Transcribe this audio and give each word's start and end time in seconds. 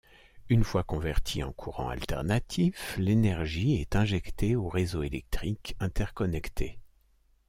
Une 0.49 0.63
fois 0.63 0.83
converti 0.83 1.43
en 1.43 1.51
courant 1.51 1.89
alternatif, 1.89 2.95
l'énergie 2.97 3.75
est 3.75 3.95
injectée 3.95 4.55
au 4.55 4.67
réseau 4.67 5.03
électrique 5.03 5.75
interconnecté. 5.79 6.79